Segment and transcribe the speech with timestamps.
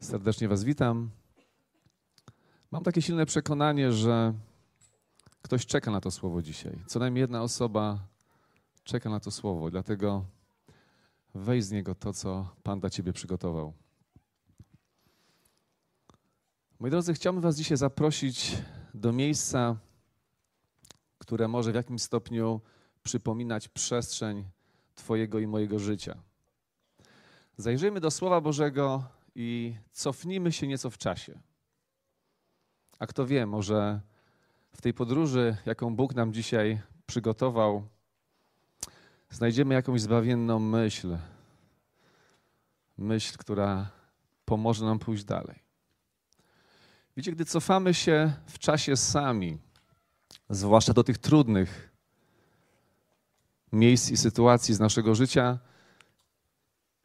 [0.00, 1.10] Serdecznie Was witam.
[2.70, 4.34] Mam takie silne przekonanie, że
[5.42, 6.78] ktoś czeka na to słowo dzisiaj.
[6.86, 7.98] Co najmniej jedna osoba
[8.84, 10.24] czeka na to słowo, dlatego
[11.34, 13.72] weź z niego to, co Pan dla Ciebie przygotował.
[16.80, 18.56] Moi drodzy, chciałbym Was dzisiaj zaprosić
[18.94, 19.76] do miejsca,
[21.18, 22.60] które może w jakimś stopniu
[23.02, 24.44] przypominać przestrzeń
[24.94, 26.16] Twojego i mojego życia.
[27.56, 31.38] Zajrzyjmy do Słowa Bożego i cofnijmy się nieco w czasie.
[32.98, 34.00] A kto wie, może
[34.72, 37.88] w tej podróży, jaką Bóg nam dzisiaj przygotował,
[39.30, 41.18] znajdziemy jakąś zbawienną myśl.
[42.98, 43.90] Myśl, która
[44.44, 45.62] pomoże nam pójść dalej.
[47.16, 49.58] Widzicie, gdy cofamy się w czasie sami,
[50.50, 51.92] zwłaszcza do tych trudnych
[53.72, 55.58] miejsc i sytuacji z naszego życia,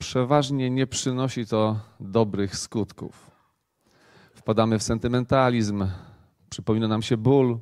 [0.02, 3.32] przeważnie nie przynosi to dobrych skutków.
[4.36, 5.88] Wpadamy w sentymentalizm,
[6.50, 7.60] przypomina nam się ból,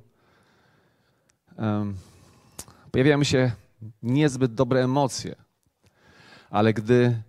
[2.91, 3.51] pojawiają się
[4.03, 5.35] niezbyt dobre emocje,
[6.49, 7.21] ale gdy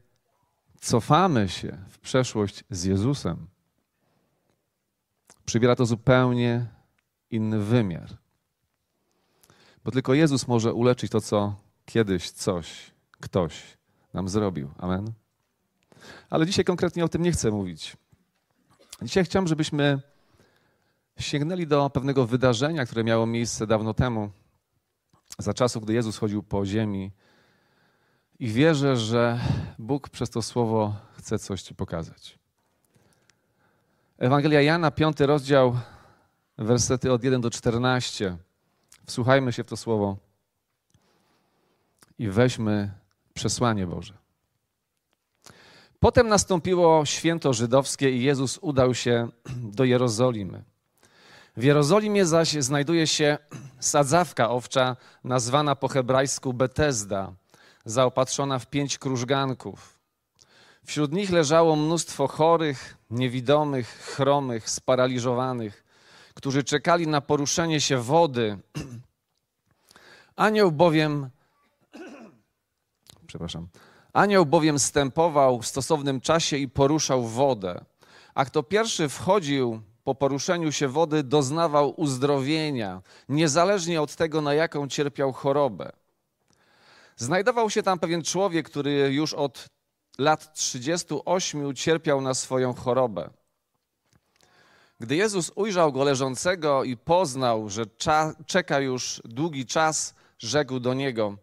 [0.81, 3.47] cofamy się w przeszłość z Jezusem,
[5.45, 6.67] przybiera to zupełnie
[7.31, 8.09] inny wymiar.
[9.85, 11.55] Bo tylko Jezus może uleczyć to, co
[11.87, 13.80] kiedyś coś, ktoś
[14.13, 14.71] nam zrobił.
[14.79, 15.13] Amen.
[16.31, 17.97] Ale dzisiaj konkretnie o tym nie chcę mówić.
[19.03, 20.01] Dzisiaj chciałem, żebyśmy
[21.19, 24.31] sięgnęli do pewnego wydarzenia, które miało miejsce dawno temu,
[25.39, 27.13] za czasów, gdy Jezus chodził po ziemi.
[28.39, 29.41] I wierzę, że
[29.79, 32.39] Bóg przez to słowo chce coś Ci pokazać.
[34.19, 35.79] Ewangelia Jana, piąty rozdział,
[36.59, 38.37] wersety od 1 do 14.
[39.07, 40.17] Wsłuchajmy się w to słowo
[42.19, 43.00] i weźmy
[43.41, 44.15] przesłanie Boże.
[46.01, 49.29] Potem nastąpiło święto żydowskie i Jezus udał się
[49.77, 50.65] do Jerozolimy.
[51.57, 53.39] W Jerozolimie zaś znajduje się
[53.79, 57.33] sadzawka owcza, nazwana po hebrajsku Betesda,
[57.85, 59.99] zaopatrzona w pięć krużganków.
[60.85, 65.85] Wśród nich leżało mnóstwo chorych, niewidomych, chromych, sparaliżowanych,
[66.35, 68.59] którzy czekali na poruszenie się wody.
[70.37, 71.31] Anioł bowiem
[73.31, 73.69] przepraszam.
[74.13, 77.85] Anioł bowiem stępował w stosownym czasie i poruszał wodę.
[78.35, 84.89] A kto pierwszy wchodził po poruszeniu się wody, doznawał uzdrowienia, niezależnie od tego, na jaką
[84.89, 85.93] cierpiał chorobę.
[87.17, 89.67] Znajdował się tam pewien człowiek, który już od
[90.19, 93.31] lat 38 cierpiał na swoją chorobę.
[95.01, 97.85] Gdy Jezus ujrzał go leżącego i poznał, że
[98.47, 101.37] czeka już długi czas, rzekł do niego–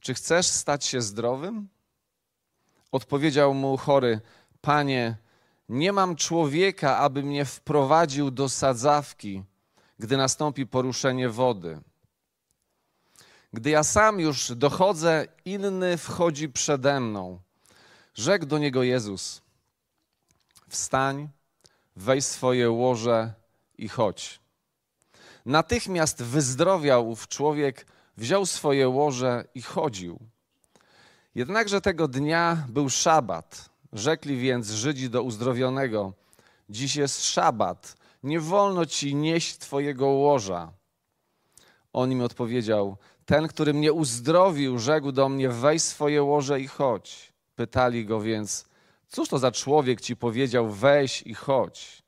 [0.00, 1.68] czy chcesz stać się zdrowym?
[2.92, 4.20] Odpowiedział mu chory:
[4.60, 5.16] Panie,
[5.68, 9.42] nie mam człowieka, aby mnie wprowadził do sadzawki,
[9.98, 11.80] gdy nastąpi poruszenie wody.
[13.52, 17.40] Gdy ja sam już dochodzę, inny wchodzi przede mną.
[18.14, 19.42] Rzekł do niego Jezus:
[20.68, 21.28] Wstań,
[21.96, 23.34] weź swoje łoże
[23.78, 24.40] i chodź.
[25.46, 27.86] Natychmiast wyzdrowiał ów człowiek
[28.20, 30.18] wziął swoje łoże i chodził.
[31.34, 33.70] Jednakże tego dnia był szabat.
[33.92, 36.12] Rzekli więc Żydzi do uzdrowionego:
[36.68, 40.72] Dziś jest szabat, nie wolno ci nieść twojego łoża.
[41.92, 47.32] On im odpowiedział: Ten, który mnie uzdrowił, rzekł do mnie: Weź swoje łoże i chodź.
[47.54, 48.68] Pytali go więc:
[49.08, 52.02] Cóż to za człowiek ci powiedział: Weź i chodź?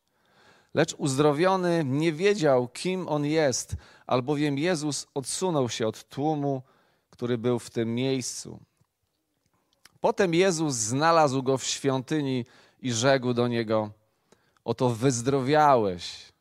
[0.75, 3.77] Lecz uzdrowiony nie wiedział, kim on jest,
[4.13, 6.63] albowiem Jezus odsunął się od tłumu,
[7.11, 8.61] który był w tym miejscu.
[10.01, 12.47] Potem Jezus znalazł go w świątyni
[12.81, 13.91] i rzekł do niego:
[14.65, 16.33] Oto wyzdrowiałeś.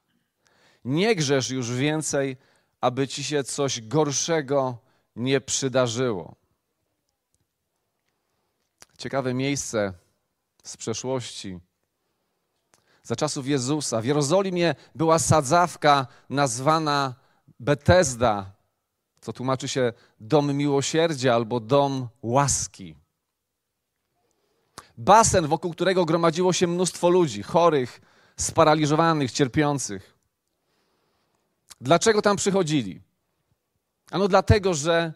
[0.85, 2.37] Nie grzesz już więcej,
[2.81, 4.77] aby ci się coś gorszego
[5.15, 6.35] nie przydarzyło.
[8.97, 9.93] Ciekawe miejsce
[10.63, 11.59] z przeszłości.
[13.03, 17.20] Za czasów Jezusa w Jerozolimie była sadzawka nazwana
[17.61, 18.51] Betesda,
[19.21, 22.95] co tłumaczy się dom miłosierdzia albo dom łaski.
[24.97, 28.01] Basen, wokół którego gromadziło się mnóstwo ludzi, chorych,
[28.37, 30.17] sparaliżowanych, cierpiących.
[31.81, 33.01] Dlaczego tam przychodzili?
[34.11, 35.13] Ano dlatego, że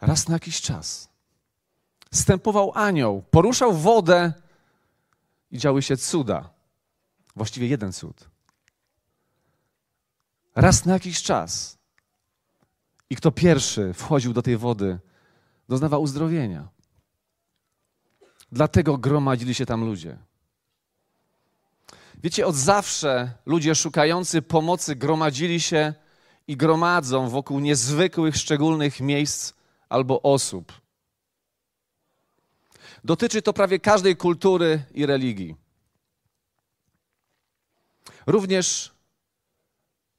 [0.00, 1.08] raz na jakiś czas
[2.12, 4.32] stępował anioł, poruszał wodę
[5.50, 6.50] i działy się cuda.
[7.36, 8.30] Właściwie jeden cud
[10.60, 11.78] raz na jakiś czas.
[13.10, 14.98] I kto pierwszy wchodził do tej wody,
[15.68, 16.68] doznawał uzdrowienia.
[18.52, 20.18] Dlatego gromadzili się tam ludzie.
[22.22, 25.94] Wiecie, od zawsze ludzie szukający pomocy gromadzili się
[26.48, 29.52] i gromadzą wokół niezwykłych, szczególnych miejsc
[29.88, 30.72] albo osób.
[33.04, 35.56] Dotyczy to prawie każdej kultury i religii.
[38.26, 38.92] Również,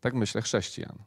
[0.02, 0.98] tak myślę, chrześcijan.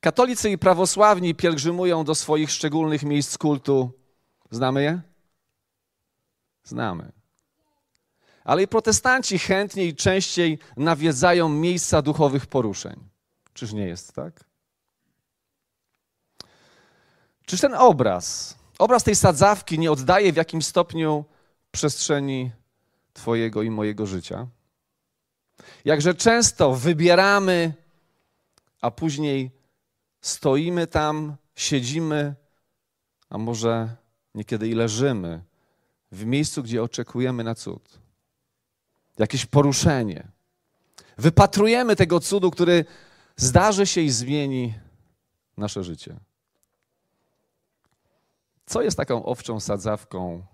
[0.00, 3.92] Katolicy i prawosławni pielgrzymują do swoich szczególnych miejsc kultu.
[4.50, 5.00] Znamy je?
[6.64, 7.12] Znamy.
[8.44, 13.08] Ale i protestanci chętniej i częściej nawiedzają miejsca duchowych poruszeń.
[13.54, 14.44] Czyż nie jest tak?
[17.46, 21.24] Czyż ten obraz, obraz tej sadzawki nie oddaje w jakimś stopniu
[21.70, 22.50] przestrzeni
[23.12, 24.46] Twojego i mojego życia?
[25.84, 27.74] Jakże często wybieramy,
[28.82, 29.50] a później
[30.20, 32.34] stoimy tam, siedzimy,
[33.30, 33.96] a może
[34.34, 35.44] niekiedy i leżymy
[36.12, 37.98] w miejscu, gdzie oczekujemy na cud.
[39.18, 40.28] Jakieś poruszenie.
[41.18, 42.84] Wypatrujemy tego cudu, który
[43.36, 44.74] zdarzy się i zmieni
[45.56, 46.16] nasze życie.
[48.66, 50.46] Co jest taką owczą sadzawką,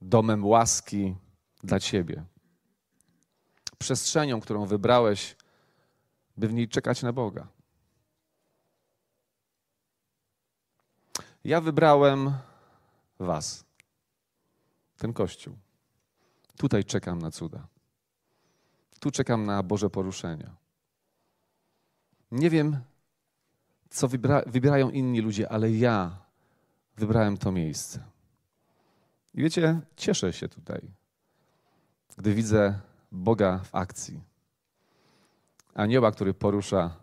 [0.00, 1.16] domem łaski
[1.62, 2.24] dla Ciebie?
[3.78, 5.36] Przestrzenią, którą wybrałeś,
[6.38, 7.46] by w niej czekać na Boga.
[11.44, 12.32] Ja wybrałem
[13.18, 13.64] Was,
[14.96, 15.56] ten Kościół.
[16.56, 17.66] Tutaj czekam na cuda.
[19.00, 20.56] Tu czekam na Boże poruszenia.
[22.30, 22.80] Nie wiem,
[23.90, 26.18] co wybra wybierają inni ludzie, ale ja
[26.96, 28.04] wybrałem to miejsce.
[29.34, 30.90] I wiecie, cieszę się tutaj,
[32.16, 32.80] gdy widzę
[33.12, 34.20] Boga w akcji.
[35.78, 36.96] Anioła, który porusza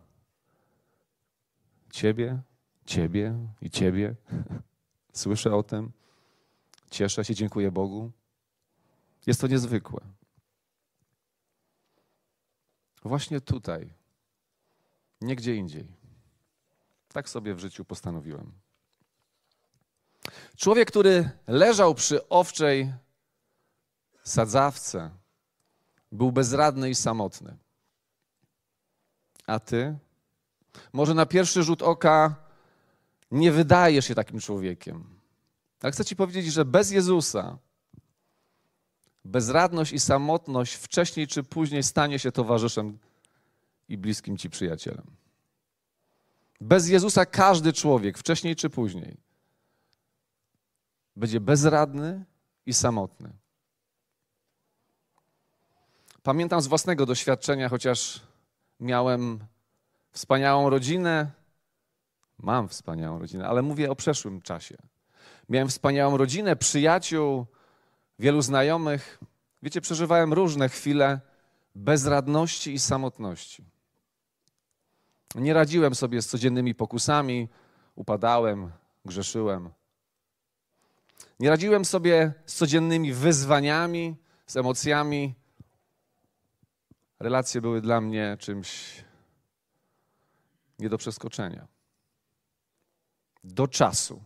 [1.91, 2.41] Ciebie,
[2.85, 4.15] Ciebie i Ciebie.
[5.13, 5.91] Słyszę o tym,
[6.89, 8.11] cieszę się, dziękuję Bogu.
[9.27, 10.01] Jest to niezwykłe.
[13.03, 13.93] Właśnie tutaj,
[15.21, 15.87] nie gdzie indziej.
[17.07, 18.51] Tak sobie w życiu postanowiłem.
[20.57, 22.93] Człowiek, który leżał przy owczej
[24.23, 25.11] sadzawce,
[26.11, 27.64] był bezradny i samotny.
[29.47, 29.97] A ty?
[30.93, 32.35] Może na pierwszy rzut oka
[33.31, 35.19] nie wydajesz się takim człowiekiem.
[35.81, 37.57] Ale chcę ci powiedzieć, że bez Jezusa
[39.25, 42.97] bezradność i samotność wcześniej czy później stanie się towarzyszem
[43.89, 45.05] i bliskim ci przyjacielem.
[46.61, 49.17] Bez Jezusa każdy człowiek, wcześniej czy później,
[51.15, 52.25] będzie bezradny
[52.65, 53.29] i samotny.
[56.23, 58.21] Pamiętam z własnego doświadczenia, chociaż
[58.79, 59.39] miałem
[60.11, 61.31] wspaniałą rodzinę,
[62.37, 64.77] mam wspaniałą rodzinę, ale mówię o przeszłym czasie.
[65.49, 67.45] Miałem wspaniałą rodzinę, przyjaciół,
[68.19, 69.19] wielu znajomych.
[69.63, 71.19] Wiecie, przeżywałem różne chwile
[71.75, 73.63] bezradności i samotności.
[75.35, 77.49] Nie radziłem sobie z codziennymi pokusami,
[77.95, 78.71] upadałem,
[79.05, 79.69] grzeszyłem.
[81.39, 84.15] Nie radziłem sobie z codziennymi wyzwaniami,
[84.47, 85.35] z emocjami.
[87.19, 89.03] Relacje były dla mnie czymś
[90.79, 91.67] nie do przeskoczenia.
[93.43, 94.23] Do czasu.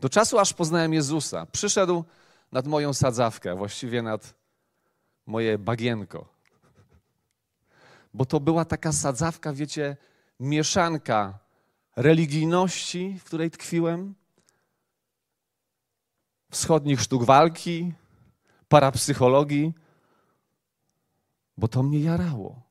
[0.00, 1.46] Do czasu, aż poznałem Jezusa.
[1.46, 2.04] Przyszedł
[2.52, 4.34] nad moją sadzawkę, właściwie nad
[5.26, 6.28] moje bagienko.
[8.14, 9.96] Bo to była taka sadzawka, wiecie,
[10.40, 11.38] mieszanka
[11.96, 14.14] religijności, w której tkwiłem,
[16.50, 17.92] wschodnich sztuk walki,
[18.68, 19.74] parapsychologii,
[21.56, 22.62] bo to mnie jarało.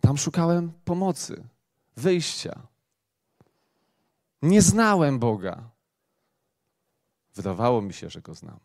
[0.00, 1.44] Tam szukałem pomocy,
[1.96, 2.60] wyjścia.
[4.42, 5.70] Nie znałem Boga.
[7.34, 8.58] Wydawało mi się, że go znam,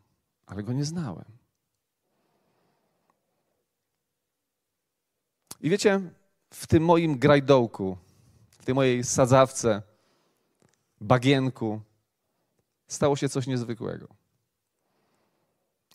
[0.46, 1.25] ale go nie znałem.
[5.62, 6.01] I wiecie,
[6.50, 7.98] w tym moim grajdołku,
[8.60, 9.81] w tej mojej sadzawce,
[11.01, 11.81] bagienku,
[12.88, 14.08] stało się coś niezwykłego.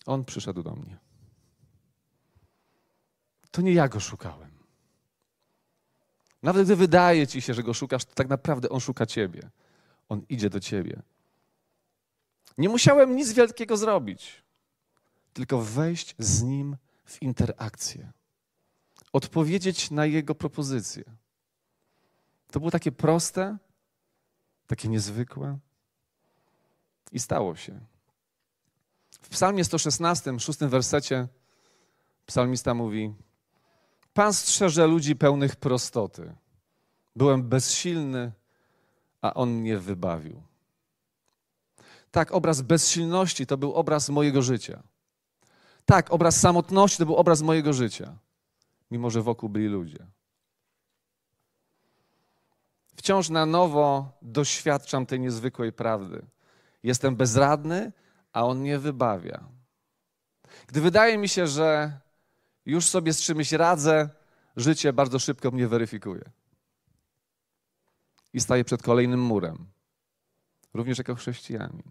[0.07, 1.04] On przyszedł do mnie.
[3.55, 4.51] To nie ja go szukałem.
[6.43, 9.51] Nawet gdy wydaje ci się, że go szukasz, to tak naprawdę on szuka ciebie.
[10.09, 11.03] On idzie do ciebie.
[12.59, 14.43] Nie musiałem nic wielkiego zrobić,
[15.33, 18.13] tylko wejść z nim w interakcję,
[19.13, 21.05] odpowiedzieć na jego propozycję.
[22.51, 23.57] To było takie proste,
[24.67, 25.59] takie niezwykłe
[27.13, 27.81] i stało się.
[29.23, 31.29] W Psalmie 116, szóstym wersecie,
[32.27, 33.15] psalmista mówi:
[34.15, 36.35] Pan strzeże ludzi pełnych prostoty.
[37.17, 38.33] Byłem bezsilny,
[39.23, 40.43] a on mnie wybawił.
[42.11, 44.83] Tak, obraz bezsilności to był obraz mojego życia.
[45.85, 48.17] Tak, obraz samotności to był obraz mojego życia,
[48.91, 50.07] mimo że wokół byli ludzie.
[52.97, 56.27] Wciąż na nowo doświadczam tej niezwykłej prawdy.
[56.83, 57.93] Jestem bezradny,
[58.33, 59.45] a On mnie wybawia.
[60.67, 62.01] Gdy wydaje mi się, że
[62.67, 64.09] już sobie z czymś radzę,
[64.57, 66.31] życie bardzo szybko mnie weryfikuje.
[68.33, 69.67] I staję przed kolejnym murem,
[70.75, 71.83] również jako chrześcijanin.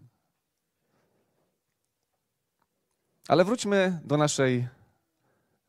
[3.28, 4.68] Ale wróćmy do naszej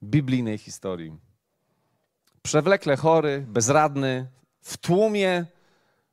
[0.03, 1.17] biblijnej historii.
[2.41, 4.27] Przewlekle chory, bezradny,
[4.61, 5.45] w tłumie,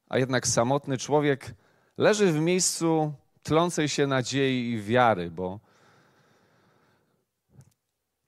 [0.08, 1.54] a jednak samotny człowiek
[1.96, 5.60] leży w miejscu tlącej się nadziei i wiary, bo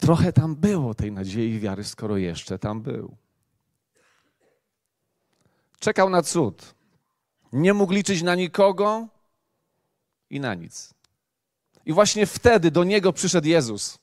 [0.04, 3.16] trochę tam było tej nadziei i wiary, skoro jeszcze tam był.
[5.78, 6.75] Czekał na cud.
[7.52, 9.08] Nie mógł liczyć na nikogo
[10.30, 10.94] i na nic.
[11.87, 13.99] I właśnie wtedy do niego przyszedł Jezus.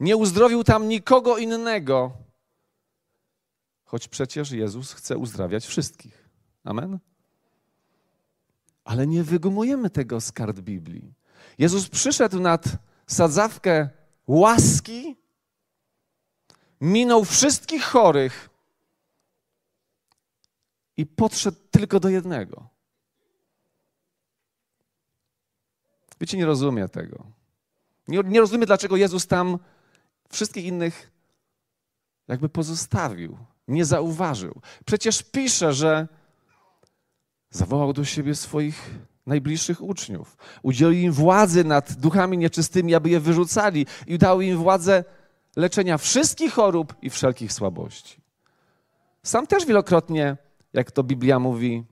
[0.00, 2.12] Nie uzdrowił tam nikogo innego,
[3.84, 6.28] choć przecież Jezus chce uzdrawiać wszystkich.
[6.64, 6.98] Amen?
[8.84, 11.14] Ale nie wygumujemy tego z kart Biblii.
[11.58, 12.64] Jezus przyszedł nad
[13.06, 15.16] sadzawkę łaski,
[16.80, 18.50] minął wszystkich chorych
[20.96, 22.68] i podszedł tylko do jednego.
[26.20, 27.26] Wiecie, nie rozumie tego.
[28.08, 29.58] Nie, nie rozumie, dlaczego Jezus tam
[30.28, 31.12] wszystkich innych
[32.28, 33.38] jakby pozostawił,
[33.68, 34.60] nie zauważył.
[34.86, 36.08] Przecież pisze, że
[37.50, 38.90] zawołał do siebie swoich
[39.26, 40.36] najbliższych uczniów.
[40.62, 45.04] Udzielił im władzy nad duchami nieczystymi, aby je wyrzucali i dał im władzę
[45.56, 48.22] leczenia wszystkich chorób i wszelkich słabości.
[49.22, 50.36] Sam też wielokrotnie,
[50.72, 51.84] jak to Biblia mówi,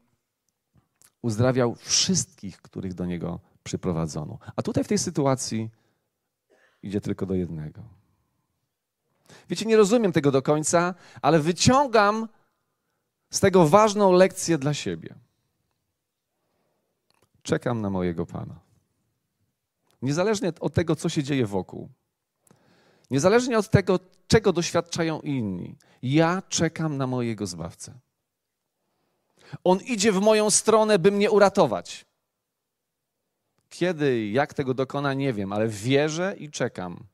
[1.23, 4.39] uzdrawiał wszystkich, których do niego przyprowadzono.
[4.57, 5.71] A tutaj w tej sytuacji
[6.83, 7.83] idzie tylko do jednego.
[9.49, 12.29] Wiecie, nie rozumiem tego do końca, ale wyciągam
[13.31, 15.15] z tego ważną lekcję dla siebie.
[17.43, 18.61] Czekam na mojego Pana.
[20.03, 21.89] Niezależnie od tego, co się dzieje wokół,
[23.11, 27.99] niezależnie od tego, czego doświadczają inni, ja czekam na mojego Zbawcę.
[29.65, 32.07] On idzie w moją stronę, by mnie uratować.
[33.69, 37.05] Kiedy i jak tego dokona, nie wiem, ale wierzę i czekam.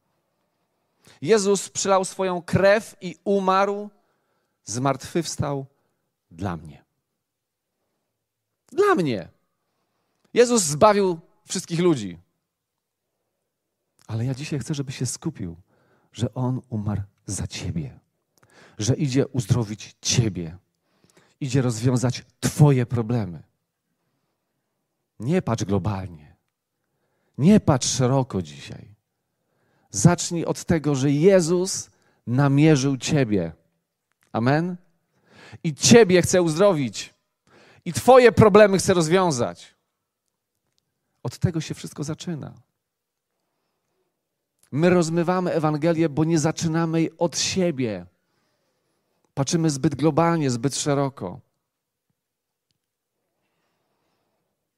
[1.22, 3.90] Jezus przylał swoją krew i umarł,
[4.64, 5.66] zmartwychwstał
[6.30, 6.84] dla mnie.
[8.72, 9.35] Dla mnie.
[10.36, 12.18] Jezus zbawił wszystkich ludzi.
[14.06, 15.56] Ale ja dzisiaj chcę, żeby się skupił,
[16.12, 18.00] że On umarł za Ciebie,
[18.78, 20.56] że idzie uzdrowić Ciebie,
[21.40, 23.42] idzie rozwiązać Twoje problemy.
[25.20, 26.36] Nie patrz globalnie,
[27.38, 28.94] nie patrz szeroko dzisiaj.
[29.90, 31.90] Zacznij od tego, że Jezus
[32.26, 33.52] namierzył Ciebie.
[34.32, 34.76] Amen?
[35.64, 37.14] I Ciebie chce uzdrowić,
[37.84, 39.75] i Twoje problemy chce rozwiązać.
[41.26, 42.54] Od tego się wszystko zaczyna.
[44.72, 48.06] My rozmywamy Ewangelię, bo nie zaczynamy jej od siebie.
[49.34, 51.40] Patrzymy zbyt globalnie, zbyt szeroko.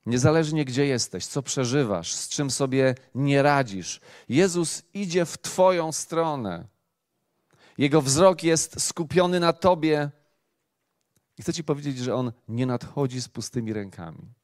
[0.06, 6.68] Niezależnie gdzie jesteś, co przeżywasz, z czym sobie nie radzisz, Jezus idzie w Twoją stronę.
[7.78, 10.10] Jego wzrok jest skupiony na Tobie.
[11.38, 14.37] I chcę Ci powiedzieć, że On nie nadchodzi z pustymi rękami.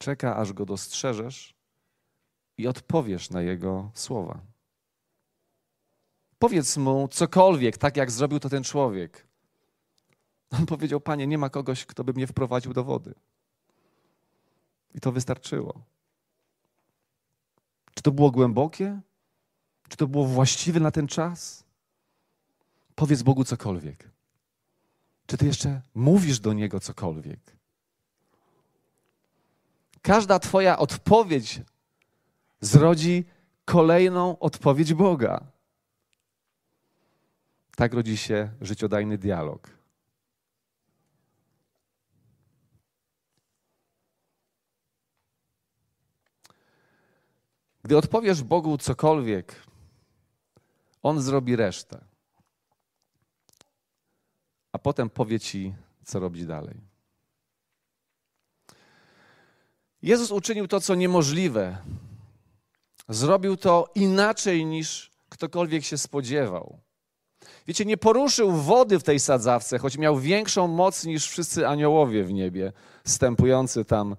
[0.00, 1.54] Czeka, aż go dostrzeżesz
[2.58, 4.40] i odpowiesz na jego słowa.
[6.38, 9.26] Powiedz mu cokolwiek, tak jak zrobił to ten człowiek.
[10.50, 13.14] On powiedział: Panie, nie ma kogoś, kto by mnie wprowadził do wody.
[14.94, 15.84] I to wystarczyło.
[17.94, 19.00] Czy to było głębokie?
[19.88, 21.64] Czy to było właściwe na ten czas?
[22.94, 24.10] Powiedz Bogu cokolwiek.
[25.26, 27.59] Czy ty jeszcze mówisz do Niego cokolwiek?
[30.02, 31.60] Każda Twoja odpowiedź
[32.60, 33.24] zrodzi
[33.64, 35.46] kolejną odpowiedź Boga.
[37.76, 39.80] Tak rodzi się życiodajny dialog.
[47.82, 49.62] Gdy odpowiesz Bogu cokolwiek,
[51.02, 52.04] On zrobi resztę.
[54.72, 56.89] A potem powie ci, co robić dalej.
[60.02, 61.78] Jezus uczynił to, co niemożliwe.
[63.08, 66.78] Zrobił to inaczej niż ktokolwiek się spodziewał.
[67.66, 72.32] Wiecie, nie poruszył wody w tej sadzawce, choć miał większą moc niż wszyscy aniołowie w
[72.32, 72.72] niebie,
[73.04, 74.16] stępujący tam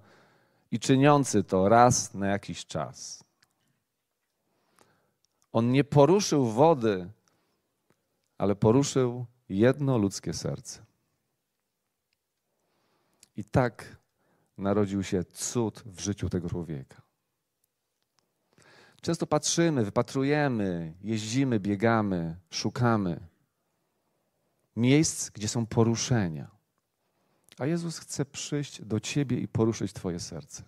[0.70, 3.24] i czyniący to raz na jakiś czas.
[5.52, 7.10] On nie poruszył wody,
[8.38, 10.84] ale poruszył jedno ludzkie serce.
[13.36, 13.96] I tak
[14.58, 17.02] narodził się cud w życiu tego człowieka.
[19.00, 23.20] Często patrzymy, wypatrujemy, jeździmy, biegamy, szukamy
[24.76, 26.50] miejsc, gdzie są poruszenia.
[27.58, 30.62] A Jezus chce przyjść do ciebie i poruszyć Twoje serce.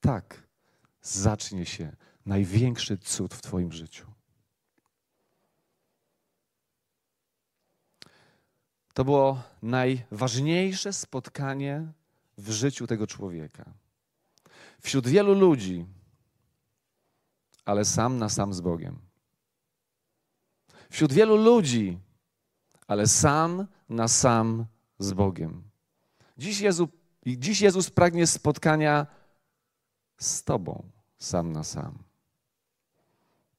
[0.00, 0.42] Tak
[1.02, 1.96] zacznie się
[2.26, 4.06] największy cud w Twoim życiu.
[8.94, 11.92] To było najważniejsze spotkanie
[12.38, 13.64] w życiu tego człowieka.
[14.80, 15.86] Wśród wielu ludzi,
[17.64, 18.98] ale sam na sam z Bogiem.
[20.90, 21.98] Wśród wielu ludzi,
[22.86, 24.66] ale sam na sam
[24.98, 25.62] z Bogiem.
[26.38, 26.88] Dziś Jezus,
[27.26, 29.06] dziś Jezus pragnie spotkania
[30.18, 31.98] z Tobą, sam na sam.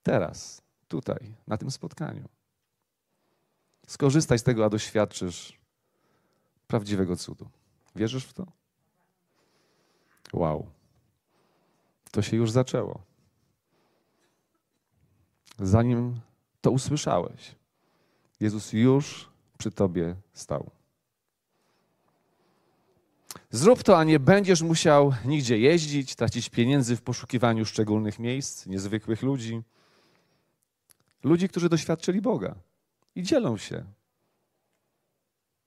[0.04, 2.30] Teraz, tutaj, na tym spotkaniu.
[3.88, 5.60] Skorzystaj z tego, a doświadczysz
[6.68, 7.50] prawdziwego cudu.
[7.96, 8.65] Wierzysz w to?
[10.36, 10.66] Wow.
[12.12, 13.02] To się już zaczęło.
[15.60, 16.20] Zanim
[16.62, 17.56] to usłyszałeś,
[18.40, 20.70] Jezus już przy tobie stał.
[23.52, 29.22] Zrób to, a nie będziesz musiał nigdzie jeździć, tracić pieniędzy w poszukiwaniu szczególnych miejsc, niezwykłych
[29.22, 29.62] ludzi.
[31.24, 32.56] Ludzi, którzy doświadczyli Boga
[33.16, 33.84] i dzielą się.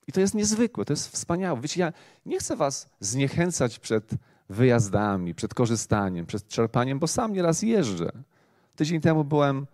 [0.07, 1.61] I to jest niezwykłe, to jest wspaniałe.
[1.61, 1.93] Wiecie, ja
[2.25, 4.11] nie chcę was zniechęcać przed
[4.49, 8.11] wyjazdami, przed korzystaniem, przed czerpaniem, bo sam nieraz jeżdżę.
[8.75, 9.67] Tydzień temu byłem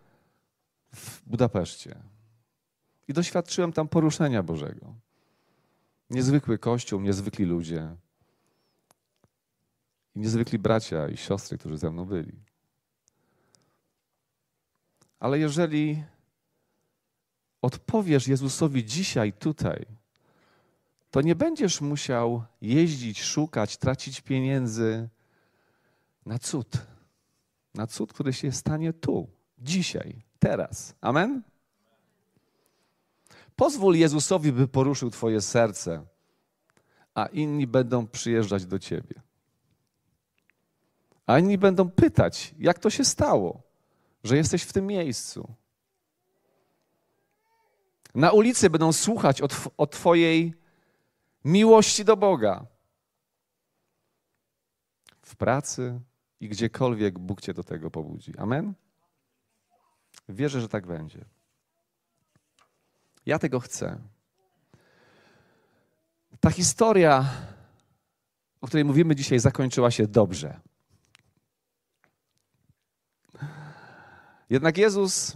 [0.94, 1.96] w Budapeszcie
[3.08, 4.94] i doświadczyłem tam poruszenia Bożego.
[6.10, 7.96] Niezwykły kościół, niezwykli ludzie.
[10.15, 12.39] I niezwykli bracia i siostry, którzy ze mną byli.
[15.20, 16.03] Ale jeżeli
[17.61, 19.85] odpowiesz Jezusowi dzisiaj, tutaj,
[21.16, 25.10] to nie będziesz musiał jeździć, szukać, tracić pieniędzy
[26.25, 26.68] na cud.
[27.74, 30.96] Na cud, który się stanie tu, dzisiaj, teraz.
[31.01, 31.42] Amen?
[33.56, 36.06] Pozwól Jezusowi, by poruszył Twoje serce,
[37.14, 39.22] a inni będą przyjeżdżać do Ciebie.
[41.25, 43.62] A inni będą pytać, jak to się stało,
[44.24, 45.54] że jesteś w tym miejscu.
[48.16, 49.48] Na ulicy będą słuchać o,
[49.78, 50.65] o Twojej
[51.46, 52.66] miłości do Boga.
[55.22, 56.00] W pracy
[56.40, 58.38] i gdziekolwiek Bóg Cię do tego pobudzi.
[58.38, 58.74] Amen?
[60.29, 61.25] Wierzę, że tak będzie.
[63.25, 64.00] Ja tego chcę.
[66.40, 67.25] Ta historia,
[68.62, 70.60] o której mówimy dzisiaj, zakończyła się dobrze.
[74.50, 75.34] Jednak Jezus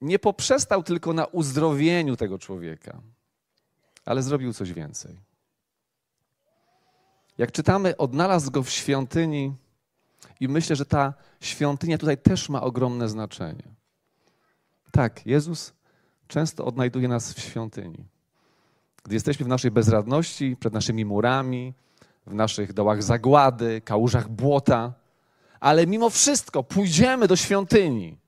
[0.00, 3.02] nie poprzestał tylko na uzdrowieniu tego człowieka,
[4.04, 5.20] ale zrobił coś więcej.
[7.38, 9.54] Jak czytamy, odnalazł go w świątyni
[10.40, 13.62] i myślę, że ta świątynia tutaj też ma ogromne znaczenie.
[14.92, 15.72] Tak, Jezus
[16.28, 18.04] często odnajduje nas w świątyni.
[19.04, 21.74] Gdy jesteśmy w naszej bezradności, przed naszymi murami,
[22.26, 24.92] w naszych dołach zagłady, kałużach błota,
[25.60, 28.18] ale mimo wszystko pójdziemy do świątyni.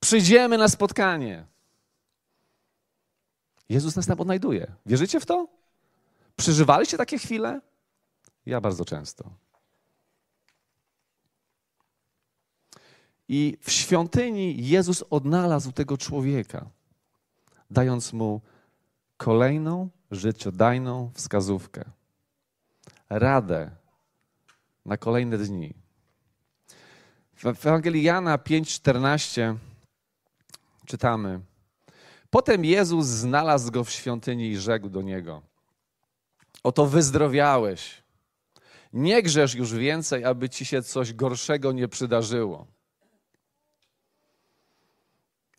[0.00, 1.46] Przyjdziemy na spotkanie.
[3.68, 4.72] Jezus nas tam odnajduje.
[4.86, 5.55] Wierzycie w to?
[6.36, 7.60] Przeżywaliście takie chwile?
[8.46, 9.30] Ja bardzo często.
[13.28, 16.66] I w świątyni Jezus odnalazł tego człowieka,
[17.70, 18.40] dając mu
[19.16, 21.84] kolejną życiodajną wskazówkę,
[23.10, 23.70] radę
[24.84, 25.74] na kolejne dni.
[27.34, 29.56] W Ewangelii Jana 5:14
[30.86, 31.40] czytamy:
[32.30, 35.42] Potem Jezus znalazł go w świątyni i rzekł do niego:
[36.66, 38.02] Oto wyzdrowiałeś.
[38.92, 42.66] Nie grzesz już więcej, aby ci się coś gorszego nie przydarzyło.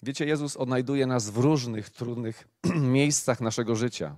[0.03, 2.47] Wiecie, Jezus odnajduje nas w różnych trudnych
[2.97, 4.15] miejscach naszego życia.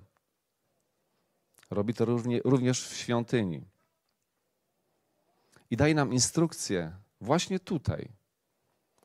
[1.69, 2.05] Robi to
[2.43, 3.61] również w świątyni.
[5.71, 8.09] I daje nam instrukcję właśnie tutaj,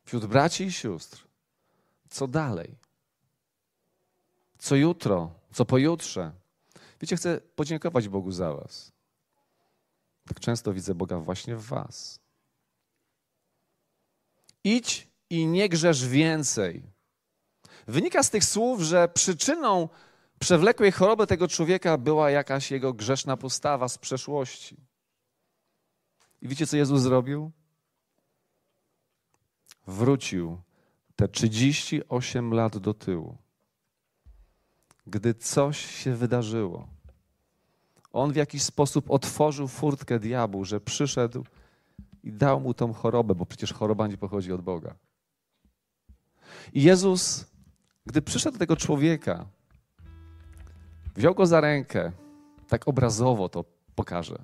[0.05, 1.27] wśród braci i sióstr,
[2.09, 2.77] co dalej,
[4.59, 6.44] co jutro, co pojutrze.
[7.05, 8.93] Wiecie, chcę podziękować Bogu za Was.
[10.29, 12.21] Tak często widzę Boga właśnie w Was.
[14.65, 16.83] Idź i nie grzesz więcej.
[17.87, 19.89] Wynika z tych słów, że przyczyną
[20.39, 24.77] przewlekłej choroby tego człowieka była jakaś jego grzeszna postawa z przeszłości.
[26.43, 27.53] I wiecie, co Jezus zrobił?
[29.87, 30.61] Wrócił
[31.17, 33.39] te 38 lat do tyłu,
[35.07, 36.94] gdy coś się wydarzyło.
[38.15, 41.45] On w jakiś sposób otworzył furtkę diabłu, że przyszedł
[42.23, 44.95] i dał mu tą chorobę, bo przecież choroba nie pochodzi od Boga.
[46.73, 47.47] I Jezus,
[48.07, 49.47] gdy przyszedł do tego człowieka,
[51.17, 52.13] wziął go za rękę,
[52.69, 54.39] tak obrazowo to pokażę,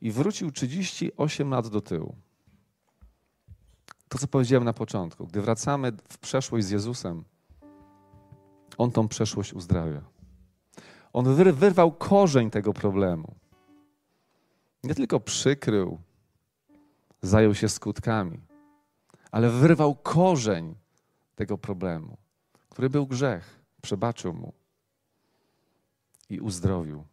[0.00, 2.16] i wrócił 38 lat do tyłu.
[4.08, 7.24] To, co powiedziałem na początku, gdy wracamy w przeszłość z Jezusem,
[8.78, 10.13] On tą przeszłość uzdrawia.
[11.14, 13.34] On wyrwał korzeń tego problemu.
[14.84, 15.98] Nie tylko przykrył,
[17.22, 18.40] zajął się skutkami,
[19.30, 20.74] ale wyrwał korzeń
[21.34, 22.16] tego problemu,
[22.68, 24.52] który był grzech, przebaczył mu
[26.30, 27.04] i uzdrowił.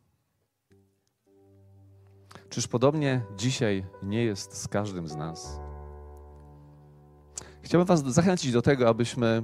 [2.50, 5.60] Czyż podobnie dzisiaj nie jest z każdym z nas?
[7.62, 9.44] Chciałbym Was zachęcić do tego, abyśmy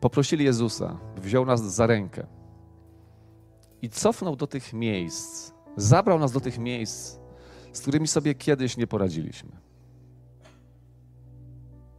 [0.00, 2.43] poprosili Jezusa, by wziął nas za rękę
[3.84, 7.18] i cofnął do tych miejsc, zabrał nas do tych miejsc,
[7.72, 9.50] z którymi sobie kiedyś nie poradziliśmy.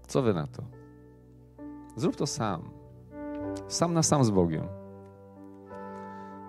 [0.08, 0.63] Co Wy na to?
[1.95, 2.69] Zrób to sam.
[3.67, 4.67] Sam na sam z Bogiem.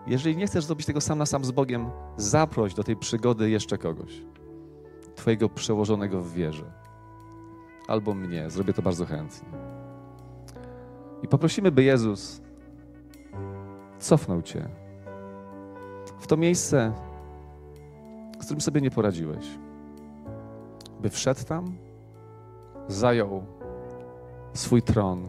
[0.06, 3.78] Jeżeli nie chcesz zrobić tego sam na sam z Bogiem, zaproś do tej przygody jeszcze
[3.78, 4.22] kogoś.
[5.14, 6.72] Twojego przełożonego w wierze.
[7.88, 8.50] Albo mnie.
[8.50, 9.48] Zrobię to bardzo chętnie.
[11.22, 12.40] I poprosimy, by Jezus
[13.98, 14.85] cofnął Cię
[16.18, 16.92] w to miejsce,
[18.40, 19.46] z którym sobie nie poradziłeś.
[21.00, 21.76] By wszedł tam,
[22.88, 23.42] zajął
[24.54, 25.28] swój tron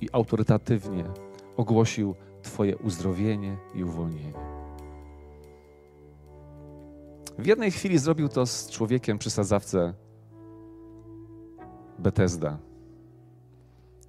[0.00, 1.04] i autorytatywnie
[1.56, 4.32] ogłosił Twoje uzdrowienie i uwolnienie.
[7.38, 9.94] W jednej chwili zrobił to z człowiekiem przy sadzawce
[11.98, 12.58] Bethesda.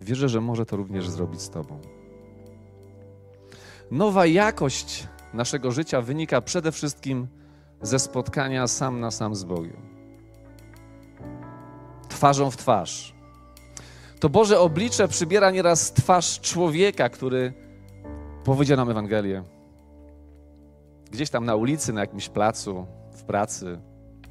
[0.01, 1.79] Wierzę, że może to również zrobić z Tobą.
[3.91, 7.27] Nowa jakość naszego życia wynika przede wszystkim
[7.81, 9.93] ze spotkania sam na sam z Bogiem.
[12.09, 13.13] Twarzą w twarz.
[14.19, 17.53] To Boże oblicze przybiera nieraz twarz człowieka, który
[18.43, 19.43] powiedział nam Ewangelię.
[21.11, 23.79] Gdzieś tam na ulicy, na jakimś placu, w pracy,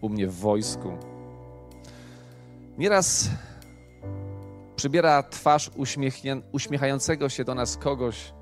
[0.01, 0.99] u mnie w wojsku.
[2.79, 3.31] Nieraz
[4.77, 5.71] przybiera twarz
[6.53, 8.33] uśmiechającego się do nas kogoś,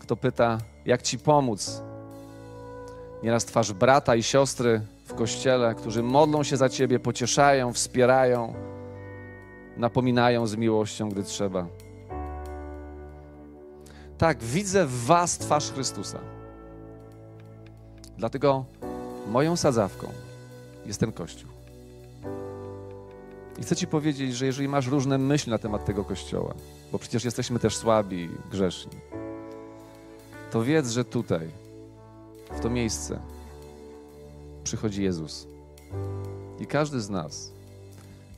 [0.00, 1.82] kto pyta, jak ci pomóc.
[3.22, 8.54] Nieraz twarz brata i siostry w kościele, którzy modlą się za ciebie, pocieszają, wspierają,
[9.76, 11.66] napominają z miłością, gdy trzeba.
[14.18, 16.18] Tak, widzę w Was twarz Chrystusa.
[18.18, 18.64] Dlatego
[19.28, 20.06] moją sadzawką
[20.86, 21.50] jest ten Kościół.
[23.58, 26.54] I chcę Ci powiedzieć, że jeżeli masz różne myśli na temat tego Kościoła,
[26.92, 28.92] bo przecież jesteśmy też słabi, grzeszni,
[30.50, 31.48] to wiedz, że tutaj,
[32.50, 33.20] w to miejsce,
[34.64, 35.46] przychodzi Jezus.
[36.60, 37.52] I każdy z nas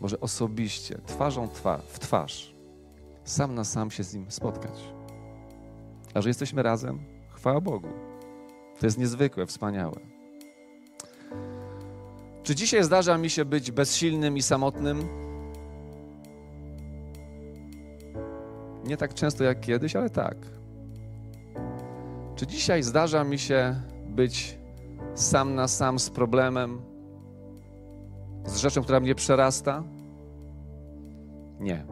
[0.01, 2.55] może osobiście, twarzą twa w twarz,
[3.25, 4.81] sam na sam się z Nim spotkać.
[6.15, 6.99] A że jesteśmy razem,
[7.31, 7.89] chwała Bogu.
[8.81, 10.01] To jest niezwykłe, wspaniałe.
[12.43, 15.09] Czy dzisiaj zdarza mi się być bezsilnym i samotnym?
[18.85, 20.37] Nie tak często jak kiedyś, ale tak.
[22.43, 24.59] Czy dzisiaj zdarza mi się być
[25.15, 26.81] sam na sam z problemem,
[28.45, 29.83] z rzeczą, która mnie przerasta?
[31.61, 31.87] Nie.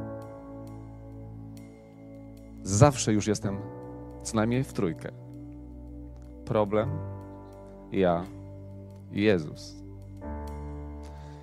[2.62, 3.58] Zawsze już jestem
[4.22, 5.12] co najmniej w trójkę.
[6.44, 6.90] Problem,
[7.92, 8.24] ja
[9.12, 9.82] Jezus.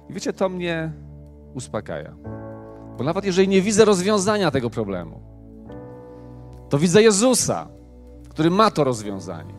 [0.09, 0.91] I wiecie, to mnie
[1.53, 2.15] uspokaja.
[2.97, 5.21] Bo nawet jeżeli nie widzę rozwiązania tego problemu,
[6.69, 7.76] to widzę Jezusa,
[8.37, 9.53] który ma to rozwiązanie.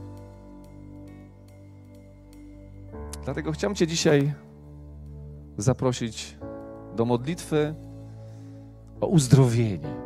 [3.24, 4.32] Dlatego chciałem Cię dzisiaj
[5.56, 6.38] zaprosić
[6.96, 7.74] do modlitwy
[9.00, 9.96] o uzdrowienie,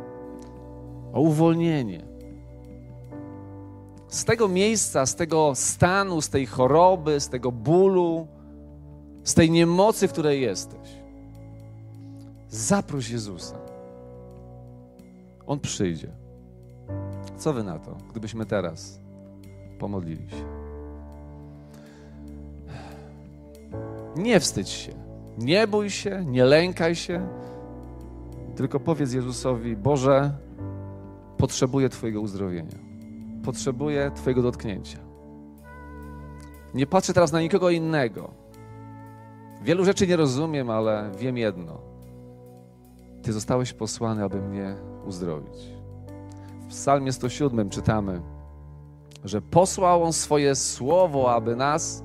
[1.13, 2.05] o uwolnienie
[4.07, 8.27] z tego miejsca, z tego stanu, z tej choroby, z tego bólu,
[9.23, 10.89] z tej niemocy, w której jesteś.
[12.49, 13.57] Zaproś Jezusa.
[15.47, 16.22] On przyjdzie.
[17.37, 18.99] Co wy na to, gdybyśmy teraz
[19.79, 20.45] pomodlili się?
[24.15, 24.93] Nie wstydź się,
[25.37, 27.27] nie bój się, nie lękaj się,
[28.55, 30.31] tylko powiedz Jezusowi: Boże,
[31.37, 32.77] potrzebuję Twojego uzdrowienia.
[33.45, 34.99] potrzebuję Twojego dotknięcia.
[36.73, 38.31] Nie patrzę teraz na nikogo innego.
[39.63, 41.81] Wielu rzeczy nie rozumiem, ale wiem jedno.
[43.23, 45.82] Ty zostałeś posłany, aby mnie uzdrowić.
[46.73, 48.21] Psalmie 107 czytamy,
[49.23, 52.03] że posłał On swoje słowo, aby nas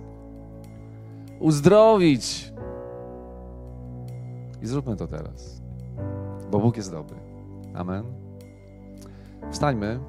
[1.40, 2.52] uzdrowić.
[4.62, 5.62] I zróbmy to teraz,
[6.50, 7.16] bo Bóg jest dobry.
[7.74, 8.04] Amen.
[9.50, 10.00] Wstańmy.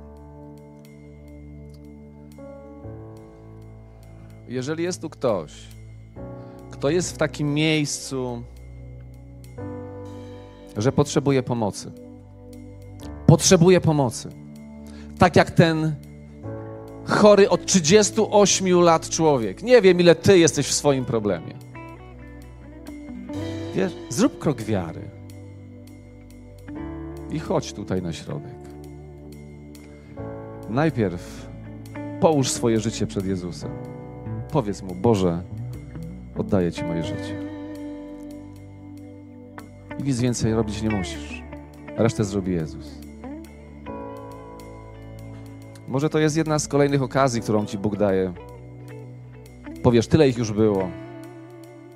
[4.47, 5.67] Jeżeli jest tu ktoś,
[6.71, 8.43] kto jest w takim miejscu,
[10.77, 11.91] że potrzebuje pomocy,
[13.27, 14.38] potrzebuje pomocy,
[15.19, 15.95] tak jak ten
[17.05, 19.63] chory od 38 lat człowiek.
[19.63, 21.53] Nie wiem, ile ty jesteś w swoim problemie.
[23.75, 25.01] Wiesz, zrób krok wiary
[27.31, 28.55] i chodź tutaj na środek.
[30.69, 31.49] Najpierw
[32.19, 33.71] połóż swoje życie przed Jezusem.
[34.51, 35.41] Powiedz mu: Boże,
[36.37, 37.49] oddaję Ci moje życie.
[39.99, 41.43] I nic więcej robić nie musisz.
[41.97, 43.08] Resztę zrobi Jezus.
[45.89, 48.33] Może to jest jedna z kolejnych okazji, którą Ci Bóg daje.
[49.83, 50.89] Powiesz, tyle ich już było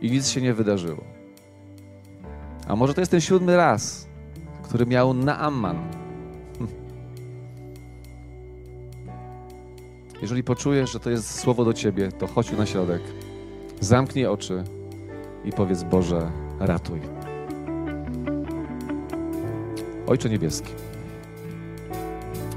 [0.01, 1.03] i nic się nie wydarzyło.
[2.67, 4.07] A może to jest ten siódmy raz,
[4.63, 5.77] który miał Naaman.
[10.21, 13.01] Jeżeli poczujesz, że to jest słowo do Ciebie, to chodź na środek,
[13.79, 14.63] zamknij oczy
[15.45, 16.99] i powiedz Boże, ratuj.
[20.07, 20.73] Ojcze Niebieski,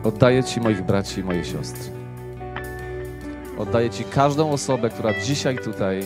[0.07, 1.90] oddaję Ci moich braci i moje siostry.
[3.59, 6.01] Oddaję Ci każdą osobę, która dzisiaj tutaj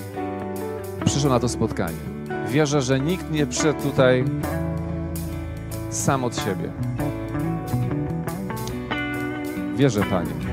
[1.05, 1.99] przyszła na to spotkanie.
[2.49, 4.25] Wierzę, że nikt nie przyszedł tutaj
[5.91, 6.73] sam od siebie.
[9.77, 10.50] Wierzę, Panie